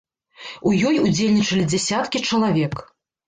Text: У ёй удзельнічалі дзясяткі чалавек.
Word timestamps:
У 0.69 0.71
ёй 0.91 0.95
удзельнічалі 1.07 1.67
дзясяткі 1.73 2.23
чалавек. 2.31 2.73